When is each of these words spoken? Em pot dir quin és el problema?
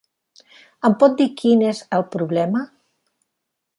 Em 0.89 0.95
pot 1.03 1.19
dir 1.19 1.27
quin 1.41 1.63
és 1.73 1.83
el 1.99 2.07
problema? 2.17 2.67